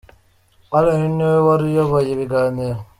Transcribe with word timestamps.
Alain 0.77 1.11
ni 1.17 1.25
we 1.31 1.37
wari 1.45 1.63
uyoboye 1.69 2.09
ibiganiro. 2.11 2.79